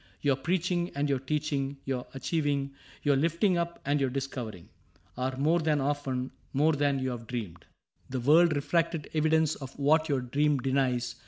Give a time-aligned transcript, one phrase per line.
[0.21, 2.47] Your preaching and your teaching, your achiev.
[2.47, 2.71] ing.
[3.03, 4.67] Your lifting up and your discovering.
[5.15, 9.09] Are more than often— more than you have dreamed— CAPTAIN CRAIG 69 The world refracted
[9.13, 11.17] evidence of what Your dream denies.